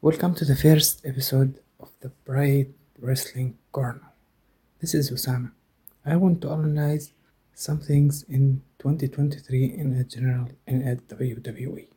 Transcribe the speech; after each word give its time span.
Welcome 0.00 0.36
to 0.36 0.44
the 0.44 0.54
first 0.54 1.04
episode 1.04 1.58
of 1.80 1.90
the 1.98 2.10
Bright 2.24 2.68
Wrestling 3.00 3.58
Corner. 3.72 4.12
This 4.80 4.94
is 4.94 5.10
Osama. 5.10 5.50
I 6.06 6.14
want 6.14 6.40
to 6.42 6.50
analyze 6.52 7.10
some 7.52 7.80
things 7.80 8.22
in 8.28 8.62
2023 8.78 9.64
in 9.64 9.96
a 9.96 10.04
general 10.04 10.50
in 10.68 10.86
a 10.86 10.94
WWE. 10.94 11.88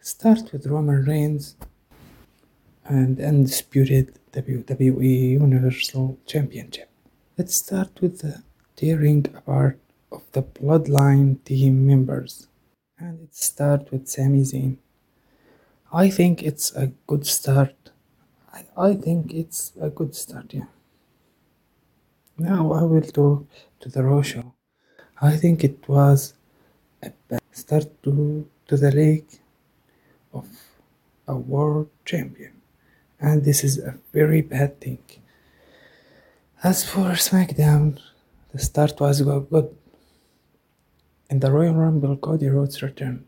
Start 0.00 0.50
with 0.50 0.66
Roman 0.66 1.04
Reigns 1.04 1.56
and 2.86 3.20
undisputed 3.20 4.18
WWE 4.32 5.32
Universal 5.32 6.18
Championship. 6.24 6.88
Let's 7.36 7.56
start 7.56 8.00
with 8.00 8.20
the 8.20 8.42
tearing 8.76 9.26
apart 9.34 9.78
of 10.10 10.22
the 10.32 10.42
Bloodline 10.42 11.44
team 11.44 11.86
members, 11.86 12.48
and 12.98 13.20
it 13.24 13.34
starts 13.34 13.90
with 13.90 14.08
Sami 14.08 14.40
Zayn. 14.40 14.78
I 15.94 16.08
think 16.08 16.42
it's 16.42 16.74
a 16.74 16.86
good 17.06 17.26
start. 17.26 17.74
I, 18.50 18.64
I 18.78 18.94
think 18.94 19.34
it's 19.34 19.72
a 19.78 19.90
good 19.90 20.14
start, 20.14 20.54
yeah. 20.54 20.70
Now 22.38 22.72
I 22.72 22.82
will 22.84 23.02
talk 23.02 23.46
to 23.80 23.90
the 23.90 24.02
Raw 24.02 24.22
show. 24.22 24.54
I 25.20 25.36
think 25.36 25.62
it 25.62 25.86
was 25.86 26.32
a 27.02 27.12
bad 27.28 27.42
start 27.52 28.02
to, 28.04 28.48
to 28.68 28.76
the 28.78 28.90
league 28.90 29.38
of 30.32 30.48
a 31.28 31.36
world 31.36 31.90
champion, 32.06 32.54
and 33.20 33.44
this 33.44 33.62
is 33.62 33.76
a 33.76 33.98
very 34.14 34.40
bad 34.40 34.80
thing. 34.80 35.04
As 36.64 36.88
for 36.88 37.10
SmackDown, 37.10 38.00
the 38.50 38.58
start 38.58 38.98
was 38.98 39.20
good. 39.20 39.76
In 41.28 41.40
the 41.40 41.52
Royal 41.52 41.74
Rumble, 41.74 42.16
Cody 42.16 42.48
Rhodes 42.48 42.82
returned 42.82 43.26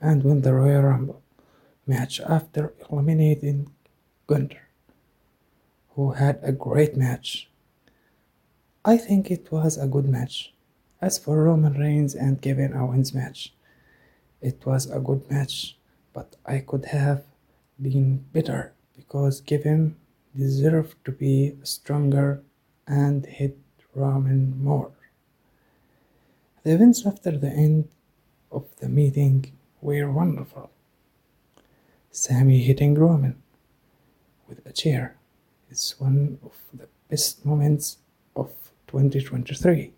and 0.00 0.24
won 0.24 0.40
the 0.40 0.54
Royal 0.54 0.82
Rumble 0.82 1.22
match 1.88 2.20
after 2.20 2.74
eliminating 2.90 3.70
Gunther, 4.26 4.68
who 5.94 6.12
had 6.12 6.38
a 6.42 6.52
great 6.52 6.96
match. 6.96 7.48
I 8.84 8.96
think 8.96 9.30
it 9.30 9.50
was 9.50 9.76
a 9.76 9.86
good 9.86 10.08
match. 10.08 10.52
As 11.00 11.18
for 11.18 11.44
Roman 11.44 11.74
Reigns 11.74 12.14
and 12.14 12.42
Kevin 12.42 12.74
Owens 12.74 13.14
match, 13.14 13.54
it 14.40 14.64
was 14.66 14.90
a 14.90 15.00
good 15.00 15.28
match, 15.30 15.76
but 16.12 16.36
I 16.44 16.58
could 16.60 16.86
have 16.86 17.24
been 17.80 18.24
better 18.32 18.72
because 18.96 19.40
Kevin 19.40 19.96
deserved 20.36 20.96
to 21.04 21.12
be 21.12 21.56
stronger 21.62 22.42
and 22.86 23.26
hit 23.26 23.58
Roman 23.94 24.62
more. 24.62 24.92
The 26.62 26.74
events 26.74 27.06
after 27.06 27.36
the 27.36 27.50
end 27.50 27.88
of 28.50 28.64
the 28.76 28.88
meeting 28.88 29.52
were 29.80 30.10
wonderful. 30.10 30.70
Sami 32.20 32.58
hitting 32.58 32.94
Roman 32.94 33.40
with 34.48 34.66
a 34.66 34.72
chair 34.72 35.14
is 35.70 35.94
one 36.00 36.40
of 36.44 36.52
the 36.74 36.88
best 37.08 37.46
moments 37.46 37.98
of 38.34 38.50
2023. 38.88 39.92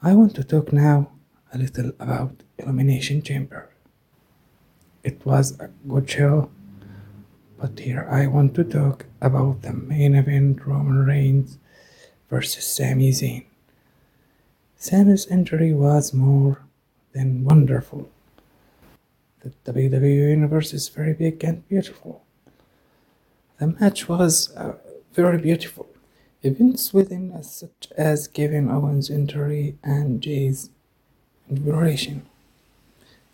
I 0.00 0.14
want 0.14 0.34
to 0.36 0.42
talk 0.42 0.72
now 0.72 1.10
a 1.52 1.58
little 1.58 1.92
about 2.00 2.42
Elimination 2.56 3.20
Chamber. 3.20 3.68
It 5.02 5.26
was 5.26 5.60
a 5.60 5.68
good 5.86 6.08
show, 6.08 6.50
but 7.58 7.78
here 7.78 8.08
I 8.10 8.26
want 8.26 8.54
to 8.54 8.64
talk 8.64 9.04
about 9.20 9.60
the 9.60 9.74
main 9.74 10.14
event 10.14 10.64
Roman 10.66 11.04
Reigns 11.04 11.58
versus 12.30 12.66
Sami 12.66 13.10
Zayn. 13.10 13.44
Sami's 14.78 15.26
injury 15.26 15.74
was 15.74 16.14
more 16.14 16.62
than 17.12 17.44
wonderful. 17.44 18.08
The 19.44 19.72
WWE 19.72 20.30
Universe 20.30 20.72
is 20.72 20.88
very 20.88 21.12
big 21.12 21.44
and 21.44 21.68
beautiful. 21.68 22.22
The 23.58 23.66
match 23.66 24.08
was 24.08 24.50
uh, 24.56 24.76
very 25.12 25.36
beautiful. 25.36 25.86
Events 26.42 26.94
within 26.94 27.30
as 27.30 27.54
such 27.54 27.88
as 27.94 28.26
Kevin 28.26 28.70
Owens' 28.70 29.10
injury 29.10 29.76
and 29.84 30.22
Jey's 30.22 30.70
inauguration. 31.50 32.24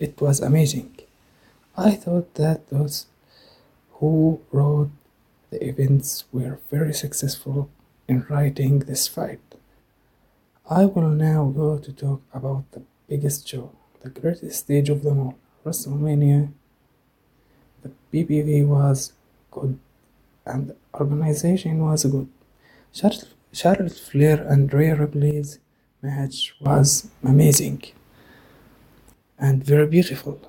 It 0.00 0.20
was 0.20 0.40
amazing. 0.40 0.98
I 1.76 1.92
thought 1.92 2.34
that 2.34 2.68
those 2.70 3.06
who 4.00 4.40
wrote 4.50 4.90
the 5.50 5.64
events 5.64 6.24
were 6.32 6.58
very 6.72 6.92
successful 6.92 7.70
in 8.08 8.26
writing 8.28 8.80
this 8.80 9.06
fight. 9.06 9.40
I 10.68 10.86
will 10.86 11.10
now 11.10 11.44
go 11.54 11.78
to 11.78 11.92
talk 11.92 12.22
about 12.34 12.64
the 12.72 12.82
biggest 13.08 13.46
show, 13.46 13.70
the 14.00 14.10
greatest 14.10 14.58
stage 14.58 14.88
of 14.88 15.04
them 15.04 15.20
all. 15.20 15.38
WrestleMania, 15.64 16.52
the 17.82 17.90
PPV 18.12 18.66
was 18.66 19.12
good 19.50 19.78
and 20.46 20.68
the 20.68 20.76
organization 20.94 21.78
was 21.80 22.04
good. 22.04 22.28
Charlotte, 22.92 23.28
Charlotte 23.52 23.92
Flair 23.92 24.46
and 24.48 24.72
Rhea 24.72 24.96
Ripley's 24.96 25.58
match 26.02 26.54
was 26.60 27.08
amazing 27.24 27.82
and 29.38 29.64
very 29.64 29.86
beautiful. 29.86 30.40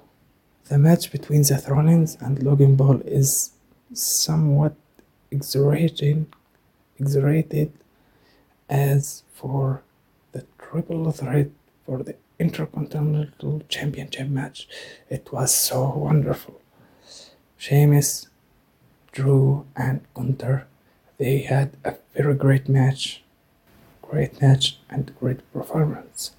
The 0.70 0.78
match 0.78 1.12
between 1.12 1.44
Seth 1.44 1.68
Rollins 1.70 2.18
and 2.22 2.42
Logan 2.44 2.78
Paul 2.78 3.02
is 3.02 3.52
somewhat 3.94 4.76
exaggerating, 5.32 6.28
exaggerated 7.00 7.74
as 8.70 9.24
for 9.34 9.84
the 10.32 10.46
triple 10.58 11.12
threat 11.12 11.50
for 11.92 12.04
the 12.04 12.16
Intercontinental 12.40 13.62
Championship 13.68 14.30
match. 14.30 14.66
It 15.10 15.28
was 15.34 15.54
so 15.54 15.90
wonderful. 15.90 16.62
Sheamus, 17.58 18.30
Drew, 19.12 19.66
and 19.76 20.00
Gunther, 20.14 20.68
they 21.18 21.40
had 21.40 21.76
a 21.84 21.96
very 22.16 22.34
great 22.36 22.70
match. 22.70 23.24
Great 24.02 24.42
match 24.42 24.80
and 24.90 25.14
great 25.20 25.42
performance. 25.52 26.32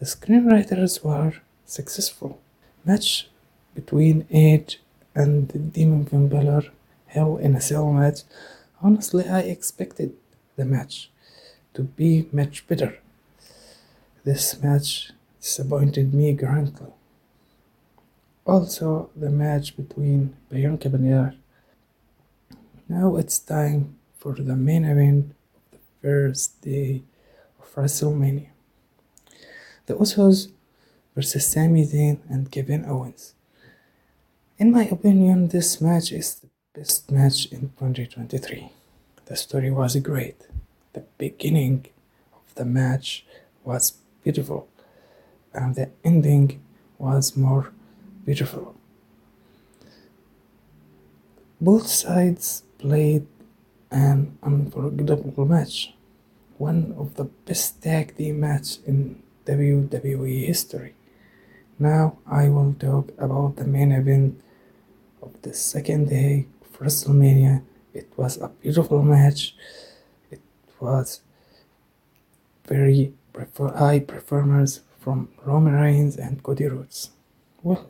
The 0.00 0.04
screenwriters 0.04 1.02
were 1.02 1.32
successful. 1.64 2.38
Match 2.84 3.30
between 3.74 4.26
Edge 4.30 4.82
and 5.14 5.72
Demon 5.72 6.04
Finn 6.04 6.28
Balor, 6.28 6.64
Hell 7.06 7.38
in 7.38 7.54
a 7.54 7.60
Cell 7.62 7.90
match. 7.90 8.20
Honestly, 8.82 9.26
I 9.26 9.40
expected 9.40 10.12
the 10.56 10.66
match 10.66 11.10
to 11.72 11.84
be 11.84 12.28
much 12.32 12.66
better. 12.66 12.98
This 14.28 14.62
match 14.62 15.12
disappointed 15.40 16.12
me 16.12 16.34
greatly. 16.34 16.92
Also, 18.44 19.08
the 19.16 19.30
match 19.30 19.74
between 19.74 20.36
Bianca 20.50 20.90
Belair. 20.90 21.34
Now 22.90 23.16
it's 23.16 23.38
time 23.38 23.96
for 24.18 24.34
the 24.34 24.54
main 24.54 24.84
event 24.84 25.34
of 25.54 25.70
the 25.70 25.78
first 26.02 26.60
day 26.60 27.04
of 27.58 27.74
WrestleMania. 27.74 28.50
The 29.86 29.94
Usos 29.94 30.52
versus 31.14 31.46
Sami 31.46 31.86
Zayn 31.86 32.18
and 32.28 32.52
Kevin 32.52 32.84
Owens. 32.84 33.32
In 34.58 34.70
my 34.70 34.84
opinion, 34.88 35.48
this 35.48 35.80
match 35.80 36.12
is 36.12 36.34
the 36.34 36.48
best 36.74 37.10
match 37.10 37.46
in 37.46 37.72
2023. 37.80 38.72
The 39.24 39.36
story 39.36 39.70
was 39.70 39.96
great. 39.96 40.36
The 40.92 41.04
beginning 41.16 41.86
of 42.34 42.54
the 42.56 42.66
match 42.66 43.24
was 43.64 43.94
beautiful, 44.24 44.68
and 45.52 45.74
the 45.74 45.90
ending 46.04 46.60
was 46.98 47.36
more 47.36 47.72
beautiful. 48.24 48.74
Both 51.60 51.88
sides 51.88 52.62
played 52.78 53.26
an 53.90 54.38
unforgettable 54.42 55.46
match, 55.46 55.94
one 56.58 56.94
of 56.98 57.16
the 57.16 57.24
best 57.24 57.82
tag 57.82 58.16
team 58.16 58.40
matches 58.40 58.80
in 58.86 59.22
WWE 59.46 60.46
history. 60.46 60.94
Now 61.78 62.18
I 62.26 62.48
will 62.48 62.74
talk 62.74 63.10
about 63.18 63.56
the 63.56 63.64
main 63.64 63.92
event 63.92 64.40
of 65.22 65.40
the 65.42 65.54
second 65.54 66.10
day 66.10 66.46
of 66.60 66.78
WrestleMania. 66.78 67.62
It 67.94 68.12
was 68.16 68.36
a 68.36 68.48
beautiful 68.48 69.02
match. 69.02 69.54
It 70.30 70.40
was 70.80 71.20
very 72.66 73.14
high 73.76 74.00
performers 74.00 74.80
from 75.00 75.28
Roman 75.44 75.74
Reigns 75.74 76.16
and 76.16 76.42
Cody 76.42 76.66
Rhodes. 76.66 77.10
Well, 77.62 77.88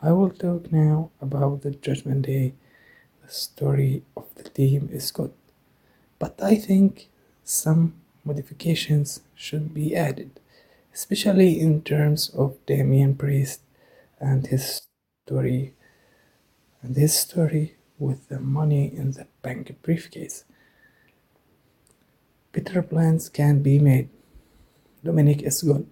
I 0.00 0.12
will 0.12 0.30
talk 0.30 0.72
now 0.72 1.10
about 1.20 1.62
the 1.62 1.72
Judgment 1.72 2.26
Day. 2.26 2.54
The 3.22 3.30
story 3.30 4.02
of 4.16 4.24
the 4.36 4.44
team 4.48 4.88
is 4.92 5.10
good, 5.10 5.32
but 6.18 6.40
I 6.42 6.54
think 6.54 7.08
some 7.44 7.94
modifications 8.24 9.20
should 9.34 9.74
be 9.74 9.94
added, 9.94 10.40
especially 10.94 11.60
in 11.60 11.82
terms 11.82 12.30
of 12.30 12.56
Damian 12.66 13.14
Priest 13.14 13.60
and 14.18 14.46
his 14.46 14.82
story 15.26 15.74
and 16.82 16.96
his 16.96 17.14
story 17.14 17.74
with 17.98 18.28
the 18.28 18.40
money 18.40 18.86
in 18.86 19.12
the 19.12 19.26
bank 19.42 19.76
briefcase. 19.82 20.44
Better 22.52 22.82
plans 22.82 23.28
can 23.28 23.62
be 23.62 23.78
made. 23.78 24.08
Dominic 25.04 25.42
is 25.42 25.62
good. 25.62 25.86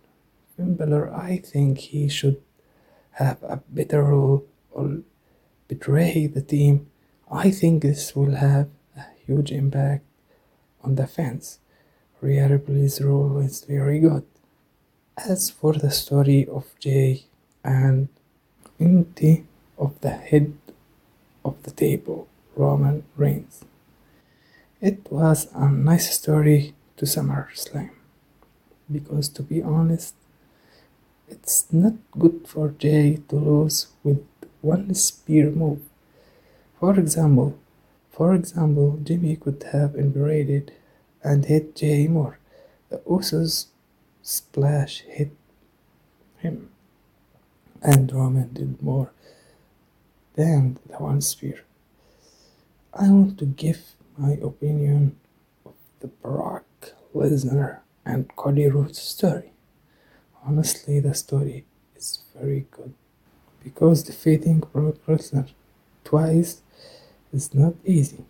Balor, 0.59 1.15
I 1.15 1.39
think 1.39 1.79
he 1.79 2.09
should 2.09 2.41
have 3.13 3.43
a 3.43 3.63
better 3.69 4.03
role 4.03 4.47
or 4.71 5.01
betray 5.69 6.27
the 6.27 6.43
team, 6.43 6.87
I 7.31 7.51
think 7.51 7.83
this 7.83 8.15
will 8.15 8.37
have 8.37 8.69
a 8.97 9.05
huge 9.27 9.51
impact 9.51 10.05
on 10.83 10.95
the 10.95 11.07
fans. 11.07 11.59
Rhea 12.21 12.49
Ripley's 12.49 13.01
role 13.01 13.39
is 13.39 13.65
very 13.65 13.99
good. 13.99 14.25
As 15.17 15.51
for 15.51 15.73
the 15.73 15.91
story 15.91 16.47
of 16.47 16.67
Jey 16.79 17.25
and 17.65 18.09
Inti 18.79 19.45
of 19.79 20.01
the 20.01 20.11
head 20.11 20.57
of 21.45 21.63
the 21.63 21.71
table, 21.71 22.29
Roman 22.55 23.05
Reigns, 23.17 23.65
it 24.81 25.01
was 25.11 25.49
a 25.55 25.69
nice 25.69 26.15
story 26.15 26.75
to 26.97 27.07
SummerSlam 27.07 27.91
because, 28.91 29.29
to 29.31 29.43
be 29.43 29.63
honest, 29.63 30.15
it's 31.29 31.67
not 31.73 31.95
good 32.19 32.47
for 32.47 32.69
Jey 32.71 33.21
to 33.29 33.37
lose 33.37 33.89
with 34.05 34.25
one 34.61 34.95
spear 34.95 35.51
move. 35.51 35.81
For 36.79 36.99
example, 36.99 37.59
for 38.11 38.35
example, 38.35 39.01
Jimmy 39.03 39.37
could 39.37 39.65
have 39.73 39.95
invaded 39.95 40.73
and 41.23 41.45
hit 41.45 41.75
Jey 41.75 42.07
more. 42.07 42.39
The 42.91 42.99
Usos 42.99 43.67
splash 44.23 45.01
hit 45.01 45.33
him, 46.39 46.71
and 47.83 48.13
Roman 48.13 48.53
did 48.53 48.83
more 48.83 49.11
than 50.35 50.79
the 50.87 50.97
one 50.97 51.21
spear. 51.21 51.65
I 52.95 53.11
want 53.11 53.39
to 53.39 53.47
give 53.47 53.96
my 54.17 54.33
opinion 54.43 55.17
of 55.65 55.75
the 56.01 56.07
Brock 56.09 56.65
Lesnar 57.15 57.81
and 58.05 58.35
Cody 58.37 58.69
Rhodes 58.69 59.01
story. 59.01 59.53
Honestly, 60.45 61.01
the 61.01 61.15
story 61.15 61.67
is 61.97 62.21
very 62.35 62.67
good 62.71 62.95
because 63.63 64.03
defeating 64.03 64.61
Brock 64.61 64.97
Lesnar 65.07 65.51
twice 66.05 66.63
is 67.33 67.55
not 67.55 67.75
easy. 67.85 68.25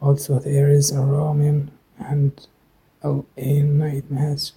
Also, 0.00 0.38
there 0.38 0.70
is 0.70 0.90
a 0.90 1.00
Roman 1.00 1.70
and 1.98 2.46
LA 3.04 3.62
Knight 3.62 4.10
match. 4.10 4.52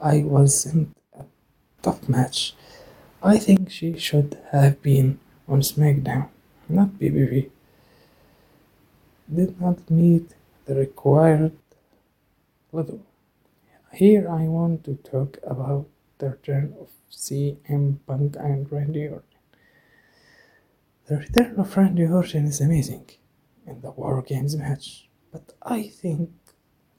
I 0.00 0.22
wasn't 0.22 0.94
a 1.18 1.24
tough 1.82 2.08
match. 2.08 2.54
I 3.22 3.38
think 3.38 3.70
she 3.70 3.98
should 3.98 4.38
have 4.52 4.82
been 4.82 5.18
on 5.48 5.62
SmackDown, 5.62 6.28
not 6.68 6.90
BBB. 7.00 7.50
Did 9.32 9.60
not 9.60 9.90
meet 9.90 10.34
the 10.66 10.74
required 10.76 11.52
level. 12.72 13.00
Here 13.92 14.28
I 14.28 14.42
want 14.42 14.84
to 14.84 14.94
talk 14.96 15.38
about 15.42 15.86
the 16.18 16.30
return 16.30 16.74
of 16.80 16.90
CM 17.10 17.98
Punk 18.06 18.36
and 18.38 18.70
Randy 18.70 19.08
Orton. 19.08 19.22
The 21.06 21.16
return 21.18 21.58
of 21.58 21.76
Randy 21.76 22.06
Orton 22.06 22.46
is 22.46 22.60
amazing 22.60 23.06
in 23.66 23.80
the 23.80 23.90
War 23.90 24.22
Games 24.22 24.56
match, 24.56 25.08
but 25.32 25.54
I 25.62 25.84
think 25.84 26.30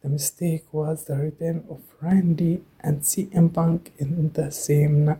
the 0.01 0.09
mistake 0.09 0.65
was 0.73 1.05
the 1.05 1.15
return 1.15 1.63
of 1.69 1.81
Randy 2.01 2.61
and 2.81 3.01
CM 3.01 3.53
Punk 3.53 3.93
in 3.97 4.31
the 4.33 4.51
same 4.51 5.05
night 5.05 5.19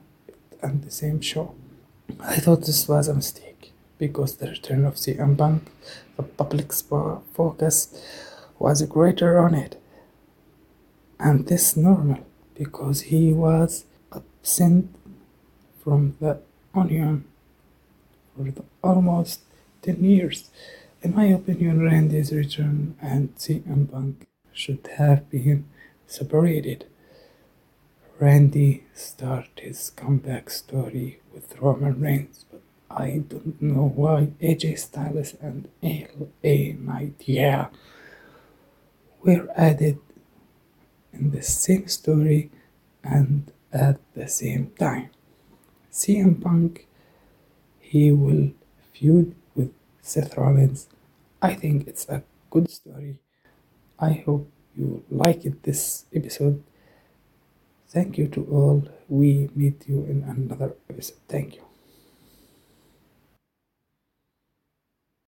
and 0.62 0.84
the 0.84 0.92
same 0.92 1.22
show. 1.22 1.56
I 2.20 2.38
thought 2.38 2.66
this 2.66 2.88
was 2.88 3.08
a 3.08 3.14
mistake 3.14 3.74
because 3.98 4.38
the 4.38 4.48
return 4.48 4.86
of 4.86 4.96
CM 4.96 5.38
Punk, 5.38 5.72
the 6.16 6.24
public 6.24 6.72
focus 6.74 8.00
was 8.60 8.82
greater 8.84 9.40
on 9.40 9.54
it 9.54 9.80
and 11.20 11.48
this 11.48 11.76
normal 11.76 12.26
because 12.56 13.02
he 13.02 13.34
was 13.34 13.86
absent 14.14 14.94
from 15.84 16.16
the 16.20 16.40
onion 16.74 17.26
for 18.36 18.52
the 18.52 18.64
almost 18.84 19.42
10 19.82 20.04
years. 20.04 20.50
In 21.02 21.16
my 21.16 21.26
opinion, 21.26 21.84
Randy's 21.84 22.32
return 22.32 22.96
and 23.02 23.36
CM 23.36 23.92
Punk 23.92 24.28
should 24.52 24.88
have 24.98 25.30
been 25.30 25.66
separated. 26.08 26.86
Randy 28.20 28.84
started 28.94 29.60
his 29.60 29.92
comeback 29.92 30.50
story 30.50 31.22
with 31.34 31.60
Roman 31.60 32.00
Reigns, 32.02 32.46
but 32.52 32.62
I 32.90 33.24
don't 33.28 33.62
know 33.62 33.90
why 33.96 34.32
AJ 34.42 34.80
Styles 34.80 35.36
and 35.42 35.70
LA 35.84 36.74
Knight, 36.78 37.16
yeah, 37.26 37.68
were 39.24 39.48
added 39.56 40.00
in 41.14 41.32
the 41.32 41.42
same 41.42 41.88
story 41.88 42.52
and 43.04 43.52
at 43.74 44.00
the 44.14 44.28
same 44.28 44.72
time. 44.80 45.10
CM 45.92 46.42
Punk, 46.42 46.88
he 47.80 48.12
will 48.12 48.52
feud 48.94 49.36
with 49.56 49.74
Seth 50.02 50.38
Rollins. 50.38 50.88
I 51.42 51.56
think 51.56 51.88
it's 51.88 52.08
a 52.10 52.24
good 52.50 52.70
story. 52.72 53.20
I 54.00 54.14
hope 54.26 54.52
you 54.76 55.04
liked 55.12 55.64
this 55.64 56.06
episode. 56.14 56.64
Thank 57.90 58.18
you 58.18 58.28
to 58.30 58.46
all. 58.52 58.84
We 59.10 59.50
meet 59.56 59.88
you 59.90 60.06
in 60.06 60.24
another 60.24 60.76
episode. 60.90 61.18
Thank 61.28 61.56
you. 61.58 61.67